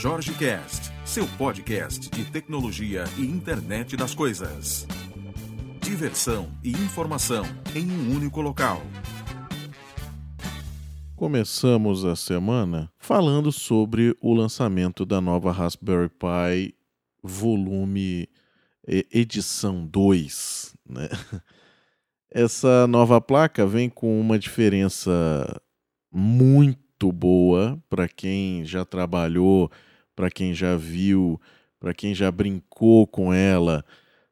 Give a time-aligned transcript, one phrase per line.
[0.00, 4.86] Jorge Cast, seu podcast de tecnologia e internet das coisas.
[5.82, 8.80] Diversão e informação em um único local.
[11.16, 16.76] Começamos a semana falando sobre o lançamento da nova Raspberry Pi
[17.20, 18.28] volume
[18.86, 21.08] edição 2, né?
[22.30, 25.60] Essa nova placa vem com uma diferença
[26.08, 29.68] muito boa para quem já trabalhou,
[30.18, 31.40] para quem já viu,
[31.78, 33.84] para quem já brincou com ela,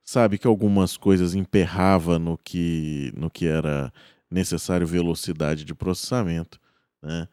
[0.03, 3.93] sabe que algumas coisas emperrava no que no que era
[4.29, 6.59] necessário velocidade de processamento,
[7.01, 7.29] né?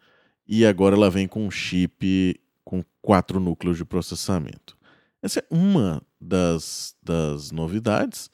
[0.48, 4.78] E agora ela vem com um chip com quatro núcleos de processamento.
[5.20, 8.30] Essa é uma das, das novidades,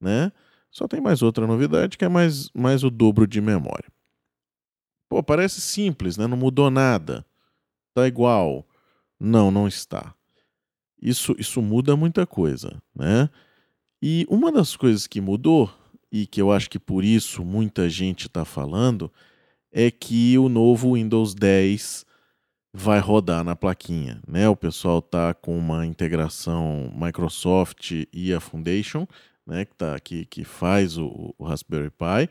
[0.00, 0.30] né?
[0.70, 3.90] Só tem mais outra novidade que é mais, mais o dobro de memória.
[5.08, 6.28] Pô, parece simples, né?
[6.28, 7.26] Não mudou nada.
[7.92, 8.64] Tá igual.
[9.18, 10.14] Não, não está.
[11.00, 13.28] Isso, isso muda muita coisa, né?
[14.02, 15.72] E uma das coisas que mudou,
[16.10, 19.12] e que eu acho que por isso muita gente está falando,
[19.72, 22.06] é que o novo Windows 10
[22.72, 24.48] vai rodar na plaquinha, né?
[24.48, 29.06] O pessoal tá com uma integração Microsoft e a Foundation,
[29.46, 29.64] né?
[29.64, 32.30] Que tá aqui que faz o, o Raspberry Pi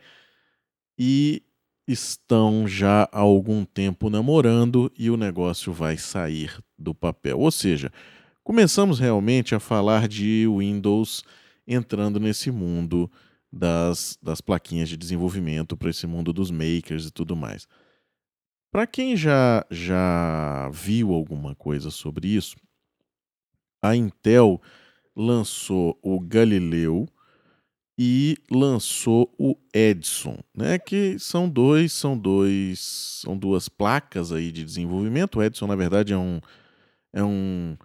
[0.98, 1.42] e
[1.86, 7.38] estão já há algum tempo namorando e o negócio vai sair do papel.
[7.38, 7.92] Ou seja,
[8.42, 11.22] começamos realmente a falar de Windows
[11.66, 13.10] entrando nesse mundo
[13.52, 17.66] das, das plaquinhas de desenvolvimento, para esse mundo dos makers e tudo mais.
[18.70, 22.56] Para quem já, já viu alguma coisa sobre isso,
[23.80, 24.60] a Intel
[25.14, 27.08] lançou o Galileu
[27.98, 30.78] e lançou o Edson, né?
[30.78, 35.38] Que são dois, são dois, são duas placas aí de desenvolvimento.
[35.38, 36.40] O Edson, na verdade, é um
[37.12, 37.76] é um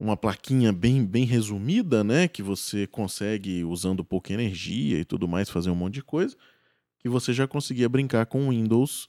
[0.00, 2.28] uma plaquinha bem bem resumida, né?
[2.28, 6.36] Que você consegue usando pouca energia e tudo mais fazer um monte de coisa,
[6.98, 9.08] que você já conseguia brincar com Windows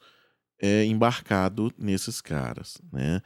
[0.61, 3.21] é, embarcado nesses caras, né?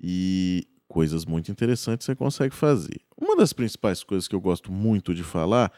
[0.00, 3.00] E coisas muito interessantes você consegue fazer.
[3.20, 5.72] Uma das principais coisas que eu gosto muito de falar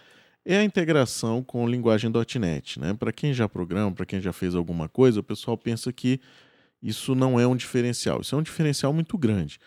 [0.46, 2.94] é a integração com linguagem .NET, né?
[2.94, 6.20] Para quem já programa, para quem já fez alguma coisa, o pessoal pensa que
[6.80, 8.20] isso não é um diferencial.
[8.20, 9.58] Isso é um diferencial muito grande.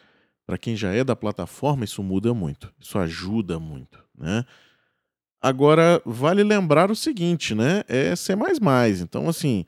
[0.47, 2.73] Para quem já é da plataforma, isso muda muito.
[2.79, 4.45] Isso ajuda muito, né?
[5.41, 7.83] Agora, vale lembrar o seguinte, né?
[7.87, 8.33] É C++.
[9.01, 9.65] Então, assim,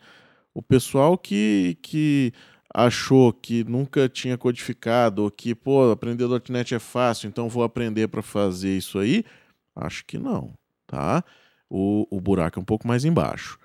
[0.53, 2.31] o pessoal que, que
[2.73, 8.07] achou que nunca tinha codificado, ou que, pô, aprender .NET é fácil, então vou aprender
[8.07, 9.25] para fazer isso aí,
[9.75, 10.53] acho que não,
[10.91, 11.23] tá?
[11.69, 13.57] O, o buraco é um pouco mais embaixo.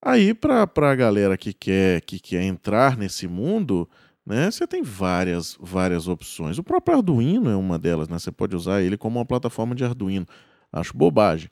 [0.00, 3.88] Aí, para a galera que quer, que quer entrar nesse mundo,
[4.24, 6.58] né, você tem várias, várias opções.
[6.58, 8.18] O próprio Arduino é uma delas, né?
[8.18, 10.26] Você pode usar ele como uma plataforma de Arduino.
[10.72, 11.50] Acho bobagem.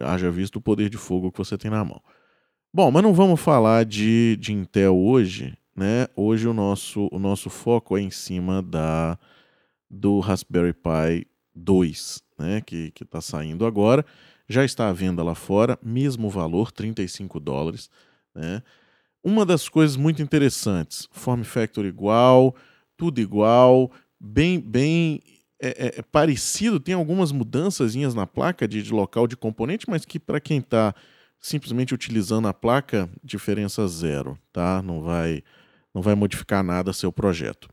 [0.00, 2.02] Haja visto o poder de fogo que você tem na mão.
[2.74, 6.08] Bom, mas não vamos falar de, de Intel hoje, né?
[6.16, 9.16] Hoje o nosso, o nosso foco é em cima da
[9.88, 12.60] do Raspberry Pi 2, né?
[12.60, 14.04] Que está saindo agora.
[14.48, 17.90] Já está à venda lá fora, mesmo valor, 35 dólares,
[18.34, 18.62] né?
[19.22, 22.54] Uma das coisas muito interessantes, form factor igual,
[22.96, 23.90] tudo igual,
[24.20, 25.20] bem, bem
[25.60, 30.04] é, é, é parecido, tem algumas mudanças na placa de, de local de componente, mas
[30.04, 30.94] que para quem está
[31.40, 34.82] simplesmente utilizando a placa, diferença zero, tá?
[34.82, 35.42] Não vai,
[35.94, 37.68] não vai modificar nada seu projeto.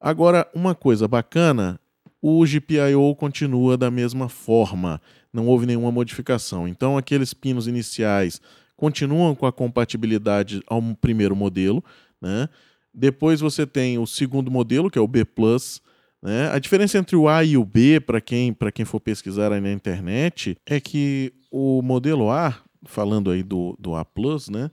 [0.00, 1.80] Agora, uma coisa bacana,
[2.20, 5.00] o GPIO continua da mesma forma,
[5.32, 6.66] não houve nenhuma modificação.
[6.66, 8.40] Então, aqueles pinos iniciais
[8.76, 11.82] continuam com a compatibilidade ao primeiro modelo,
[12.20, 12.48] né?
[12.92, 15.24] Depois você tem o segundo modelo, que é o B+,
[16.22, 16.50] né?
[16.50, 19.72] A diferença entre o A e o B, para quem, quem for pesquisar aí na
[19.72, 24.06] internet, é que o modelo A falando aí do, do A,
[24.50, 24.70] né?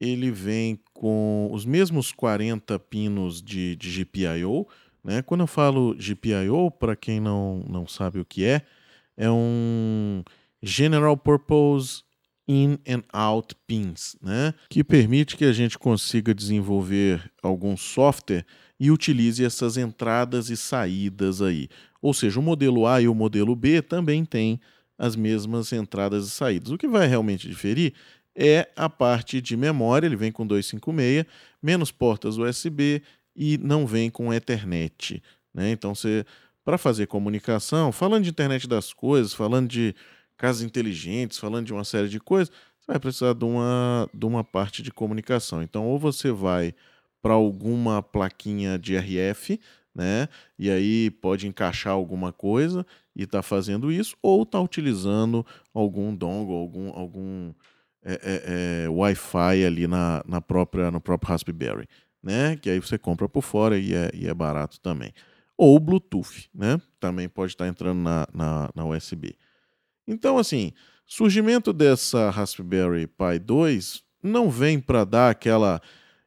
[0.00, 4.66] Ele vem com os mesmos 40 pinos de, de GPIO.
[5.02, 5.22] Né?
[5.22, 8.62] Quando eu falo GPIO, para quem não, não sabe o que é,
[9.16, 10.22] é um
[10.62, 12.02] General Purpose
[12.46, 14.54] In and Out Pins, né?
[14.68, 18.44] que permite que a gente consiga desenvolver algum software
[18.80, 21.68] e utilize essas entradas e saídas aí.
[22.00, 24.60] Ou seja, o modelo A e o modelo B também têm
[24.96, 26.72] as mesmas entradas e saídas.
[26.72, 27.92] O que vai realmente diferir
[28.34, 31.24] é a parte de memória, ele vem com 256,
[31.60, 33.02] menos portas USB
[33.38, 35.22] e não vem com Ethernet.
[35.54, 35.70] Né?
[35.70, 36.26] Então, você,
[36.64, 39.94] para fazer comunicação, falando de internet das coisas, falando de
[40.36, 44.42] casas inteligentes, falando de uma série de coisas, você vai precisar de uma, de uma
[44.42, 45.62] parte de comunicação.
[45.62, 46.74] Então, ou você vai
[47.22, 49.60] para alguma plaquinha de RF,
[49.94, 50.28] né?
[50.58, 52.84] E aí pode encaixar alguma coisa
[53.14, 57.52] e está fazendo isso, ou está utilizando algum dongle, algum, algum
[58.04, 61.88] é, é, é, Wi-Fi ali na, na própria, no próprio Raspberry,
[62.22, 62.56] né?
[62.56, 65.12] Que aí você compra por fora e é, e é barato também.
[65.56, 66.80] Ou Bluetooth, né?
[67.00, 69.36] Também pode estar tá entrando na, na, na USB.
[70.06, 70.72] Então, assim,
[71.06, 75.80] surgimento dessa Raspberry Pi 2 não vem para dar aquela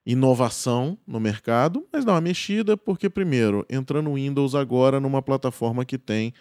[0.06, 5.86] inovação no mercado, mas dá uma mexida, porque, primeiro, entra no Windows agora numa plataforma
[5.86, 6.34] que tem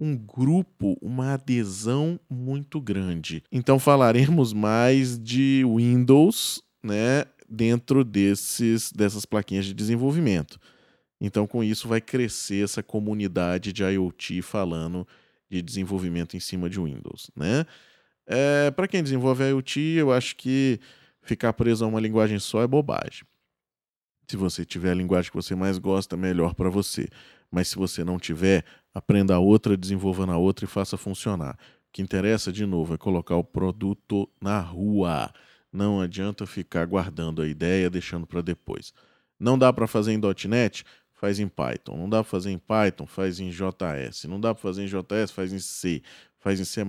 [0.00, 3.44] um grupo, uma adesão muito grande.
[3.52, 10.58] Então falaremos mais de Windows, né, dentro desses dessas plaquinhas de desenvolvimento.
[11.20, 15.06] Então com isso vai crescer essa comunidade de IoT falando
[15.50, 17.66] de desenvolvimento em cima de Windows, né?
[18.26, 20.78] É, Para quem desenvolve IoT, eu acho que
[21.22, 23.24] ficar preso a uma linguagem só é bobagem.
[24.28, 27.08] Se você tiver a linguagem que você mais gosta, melhor para você.
[27.50, 28.64] Mas se você não tiver,
[28.94, 31.58] aprenda a outra, desenvolva na outra e faça funcionar.
[31.88, 35.32] O que interessa, de novo, é colocar o produto na rua.
[35.72, 38.92] Não adianta ficar guardando a ideia, deixando para depois.
[39.38, 40.84] Não dá para fazer em .NET?
[41.12, 41.96] Faz em Python.
[41.96, 43.06] Não dá para fazer em Python?
[43.06, 44.24] Faz em JS.
[44.24, 45.30] Não dá para fazer em JS?
[45.30, 46.02] Faz em C.
[46.38, 46.82] Faz em C++.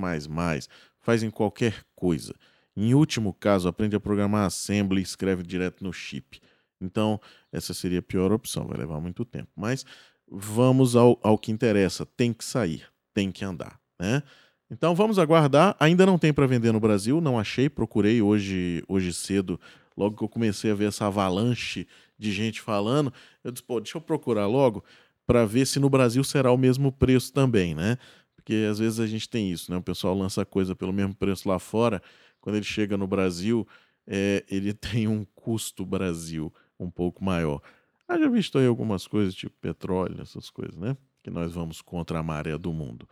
[1.00, 2.33] Faz em qualquer coisa.
[2.75, 6.39] Em último caso, aprende a programar assembly e escreve direto no chip.
[6.80, 7.19] Então,
[7.51, 9.50] essa seria a pior opção, vai levar muito tempo.
[9.56, 9.86] Mas
[10.27, 12.06] vamos ao, ao que interessa.
[12.06, 14.24] Tem que sair, tem que andar, né?
[14.71, 15.75] Então vamos aguardar.
[15.77, 17.69] Ainda não tem para vender no Brasil, não achei.
[17.69, 19.59] Procurei hoje, hoje cedo,
[19.97, 21.85] logo que eu comecei a ver essa avalanche
[22.18, 23.13] de gente falando.
[23.44, 24.81] Eu disse, pô, deixa eu procurar logo
[25.27, 27.97] para ver se no Brasil será o mesmo preço também, né?
[28.33, 29.77] Porque às vezes a gente tem isso, né?
[29.77, 32.01] O pessoal lança coisa pelo mesmo preço lá fora.
[32.39, 33.67] Quando ele chega no Brasil,
[34.07, 37.62] é, ele tem um custo Brasil um pouco maior.
[38.07, 40.95] Haja visto aí algumas coisas, tipo petróleo, essas coisas, né?
[41.21, 43.06] Que nós vamos contra a maré do mundo.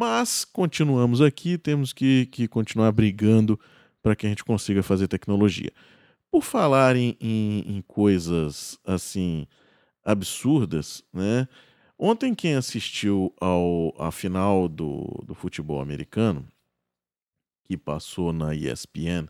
[0.00, 3.60] Mas continuamos aqui, temos que, que continuar brigando
[4.02, 5.70] para que a gente consiga fazer tecnologia.
[6.30, 9.46] Por falar em, em, em coisas assim
[10.02, 11.46] absurdas, né?
[11.98, 16.48] Ontem quem assistiu ao, à final do, do futebol americano,
[17.64, 19.28] que passou na ESPN,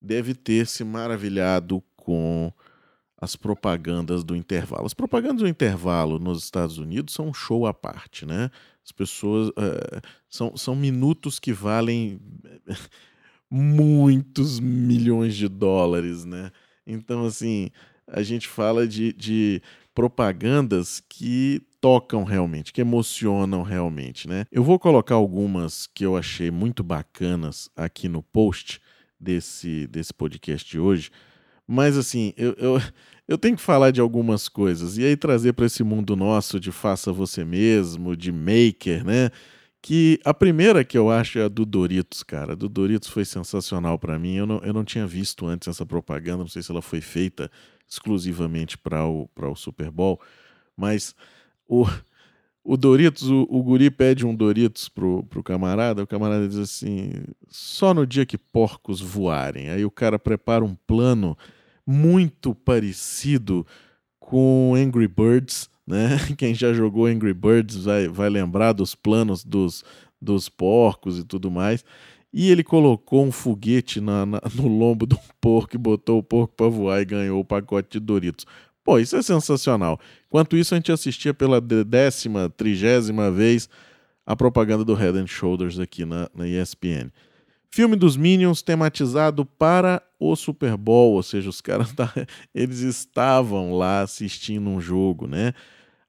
[0.00, 2.50] deve ter se maravilhado com
[3.18, 4.86] as propagandas do intervalo.
[4.86, 8.50] As propagandas do intervalo nos Estados Unidos são um show à parte, né?
[8.84, 9.48] As pessoas.
[9.48, 12.20] Uh, são, são minutos que valem
[13.50, 16.50] muitos milhões de dólares, né?
[16.86, 17.70] Então, assim,
[18.06, 19.62] a gente fala de, de
[19.94, 24.44] propagandas que tocam realmente, que emocionam realmente, né?
[24.52, 28.80] Eu vou colocar algumas que eu achei muito bacanas aqui no post
[29.18, 31.10] desse, desse podcast de hoje
[31.66, 32.80] mas assim, eu, eu,
[33.26, 36.70] eu tenho que falar de algumas coisas e aí trazer para esse mundo nosso de
[36.70, 39.30] faça você mesmo, de maker, né?
[39.82, 42.52] Que a primeira que eu acho é a do Doritos, cara.
[42.52, 44.34] A do Doritos foi sensacional para mim.
[44.34, 47.48] Eu não, eu não tinha visto antes essa propaganda, não sei se ela foi feita
[47.88, 50.20] exclusivamente para o, o Super Bowl,
[50.76, 51.14] mas
[51.68, 51.86] o,
[52.64, 57.12] o Doritos, o, o guri pede um Doritos pro, pro camarada, o camarada diz assim:
[57.48, 59.70] só no dia que porcos voarem.
[59.70, 61.36] Aí o cara prepara um plano
[61.86, 63.66] muito parecido
[64.18, 66.18] com Angry Birds, né?
[66.36, 69.84] Quem já jogou Angry Birds vai, vai lembrar dos planos dos,
[70.20, 71.84] dos porcos e tudo mais.
[72.32, 76.54] E ele colocou um foguete na, na, no lombo do porco e botou o porco
[76.54, 78.44] para voar e ganhou o pacote de Doritos.
[78.84, 79.98] Pô, isso é sensacional.
[80.28, 83.68] Enquanto isso, a gente assistia pela décima, trigésima vez
[84.24, 87.10] a propaganda do Head and Shoulders aqui na, na ESPN.
[87.76, 92.10] Filme dos Minions tematizado para o Super Bowl, ou seja, os caras tá,
[92.54, 95.52] eles estavam lá assistindo um jogo, né?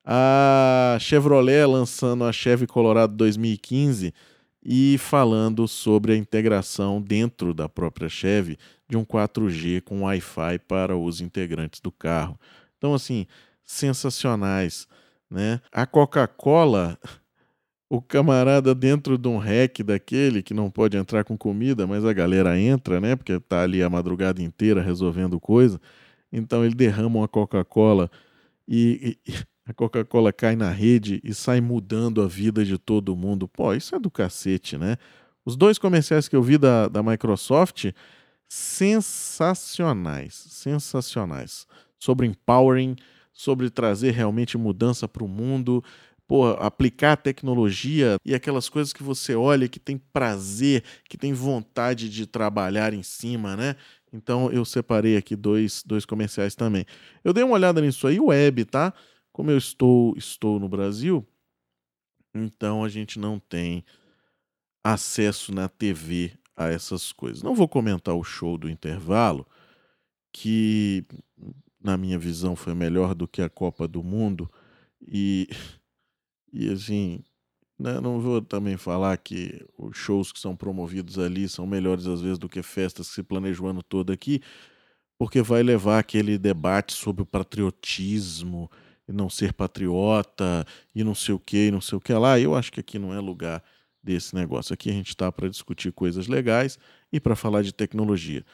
[0.01, 4.13] A Chevrolet lançando a Chevy Colorado 2015
[4.63, 8.57] e falando sobre a integração dentro da própria Chevy
[8.87, 12.39] de um 4G com Wi-Fi para os integrantes do carro.
[12.77, 13.27] Então, assim,
[13.65, 14.87] sensacionais,
[15.29, 15.59] né?
[15.73, 16.97] A Coca-Cola
[17.89, 22.11] o camarada dentro de um rec daquele que não pode entrar com comida, mas a
[22.11, 23.15] galera entra, né?
[23.15, 25.79] Porque tá ali a madrugada inteira resolvendo coisa.
[26.31, 28.11] Então ele derrama uma Coca-Cola
[28.67, 29.33] e, e,
[29.65, 33.47] a Coca-Cola cai na rede e sai mudando a vida de todo mundo.
[33.47, 34.97] Pô, isso é do cacete, né?
[35.45, 37.91] Os dois comerciais que eu vi da, da Microsoft,
[38.49, 41.65] sensacionais, sensacionais.
[41.97, 42.95] Sobre empowering,
[43.33, 45.83] sobre trazer realmente mudança para o mundo,
[46.27, 51.33] pô, aplicar a tecnologia e aquelas coisas que você olha, que tem prazer, que tem
[51.33, 53.75] vontade de trabalhar em cima, né?
[54.11, 56.85] Então eu separei aqui dois, dois comerciais também.
[57.23, 58.93] Eu dei uma olhada nisso aí, web, tá?
[59.31, 61.25] Como eu estou, estou no Brasil,
[62.33, 63.85] então a gente não tem
[64.83, 67.43] acesso na TV a essas coisas.
[67.43, 69.45] Não vou comentar o show do intervalo,
[70.31, 71.05] que
[71.81, 74.49] na minha visão foi melhor do que a Copa do Mundo
[75.01, 75.47] e
[76.57, 77.23] e assim,
[77.79, 82.21] né, não vou também falar que os shows que são promovidos ali são melhores às
[82.21, 84.41] vezes do que festas que se planejam o ano todo aqui,
[85.17, 88.69] porque vai levar aquele debate sobre o patriotismo
[89.07, 92.39] e não ser patriota e não sei o que, e não sei o que lá.
[92.39, 93.63] Eu acho que aqui não é lugar
[94.03, 94.73] desse negócio.
[94.73, 96.77] Aqui a gente está para discutir coisas legais
[97.11, 98.45] e para falar de tecnologia.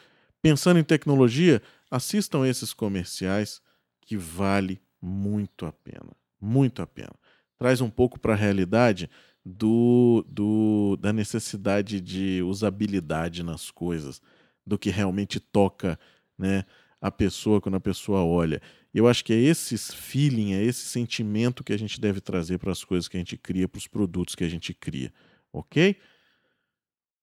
[0.42, 3.60] Pensando em tecnologia, assistam esses comerciais
[4.00, 7.14] que vale muito a pena, muito a pena.
[7.58, 9.08] Traz um pouco para a realidade
[9.44, 14.22] do, do, da necessidade de usabilidade nas coisas,
[14.66, 15.98] do que realmente toca
[16.38, 16.64] né,
[17.00, 18.62] a pessoa quando a pessoa olha.
[18.92, 22.72] Eu acho que é esse feeling, é esse sentimento que a gente deve trazer para
[22.72, 25.12] as coisas que a gente cria, para os produtos que a gente cria,
[25.52, 25.96] ok?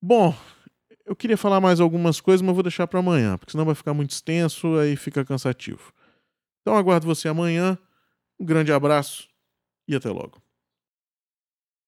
[0.01, 0.35] Bom,
[1.05, 3.93] eu queria falar mais algumas coisas, mas vou deixar para amanhã, porque senão vai ficar
[3.93, 5.91] muito extenso, aí fica cansativo.
[6.61, 7.77] Então aguardo você amanhã.
[8.39, 9.30] Um grande abraço
[9.91, 10.41] e até logo.